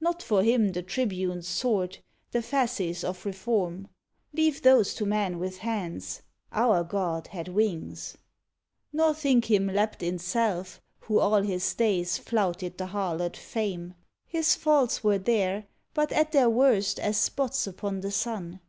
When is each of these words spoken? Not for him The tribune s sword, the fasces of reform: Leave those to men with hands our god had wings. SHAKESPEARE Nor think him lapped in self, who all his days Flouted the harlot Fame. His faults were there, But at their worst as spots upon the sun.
Not 0.00 0.22
for 0.22 0.42
him 0.42 0.72
The 0.72 0.82
tribune 0.82 1.40
s 1.40 1.48
sword, 1.48 1.98
the 2.30 2.40
fasces 2.40 3.04
of 3.04 3.26
reform: 3.26 3.88
Leave 4.32 4.62
those 4.62 4.94
to 4.94 5.04
men 5.04 5.38
with 5.38 5.58
hands 5.58 6.22
our 6.50 6.82
god 6.82 7.26
had 7.26 7.48
wings. 7.48 8.12
SHAKESPEARE 8.14 8.18
Nor 8.94 9.12
think 9.12 9.50
him 9.50 9.66
lapped 9.66 10.02
in 10.02 10.18
self, 10.18 10.80
who 11.00 11.20
all 11.20 11.42
his 11.42 11.74
days 11.74 12.16
Flouted 12.16 12.78
the 12.78 12.86
harlot 12.86 13.36
Fame. 13.36 13.92
His 14.24 14.54
faults 14.54 15.04
were 15.04 15.18
there, 15.18 15.66
But 15.92 16.10
at 16.10 16.32
their 16.32 16.48
worst 16.48 16.98
as 16.98 17.18
spots 17.18 17.66
upon 17.66 18.00
the 18.00 18.10
sun. 18.10 18.60